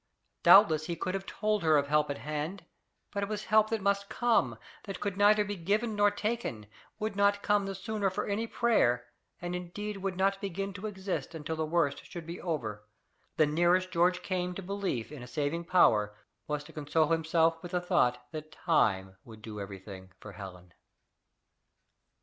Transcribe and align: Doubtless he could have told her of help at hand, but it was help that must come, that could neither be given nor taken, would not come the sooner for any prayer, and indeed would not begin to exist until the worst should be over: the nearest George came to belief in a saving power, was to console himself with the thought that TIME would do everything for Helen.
Doubtless 0.41 0.87
he 0.87 0.95
could 0.95 1.13
have 1.13 1.27
told 1.27 1.61
her 1.61 1.77
of 1.77 1.85
help 1.85 2.09
at 2.09 2.17
hand, 2.17 2.65
but 3.11 3.21
it 3.21 3.29
was 3.29 3.43
help 3.43 3.69
that 3.69 3.83
must 3.83 4.09
come, 4.09 4.57
that 4.85 4.99
could 4.99 5.15
neither 5.15 5.45
be 5.45 5.55
given 5.55 5.95
nor 5.95 6.09
taken, 6.09 6.65
would 6.97 7.15
not 7.15 7.43
come 7.43 7.67
the 7.67 7.75
sooner 7.75 8.09
for 8.09 8.25
any 8.25 8.47
prayer, 8.47 9.05
and 9.43 9.55
indeed 9.55 9.97
would 9.97 10.17
not 10.17 10.41
begin 10.41 10.73
to 10.73 10.87
exist 10.87 11.35
until 11.35 11.55
the 11.55 11.67
worst 11.67 12.03
should 12.03 12.25
be 12.25 12.41
over: 12.41 12.83
the 13.37 13.45
nearest 13.45 13.91
George 13.91 14.23
came 14.23 14.55
to 14.55 14.63
belief 14.63 15.11
in 15.11 15.21
a 15.21 15.27
saving 15.27 15.65
power, 15.65 16.15
was 16.47 16.63
to 16.63 16.73
console 16.73 17.09
himself 17.09 17.61
with 17.61 17.71
the 17.71 17.79
thought 17.79 18.25
that 18.31 18.51
TIME 18.51 19.17
would 19.23 19.43
do 19.43 19.59
everything 19.61 20.13
for 20.19 20.31
Helen. 20.31 20.73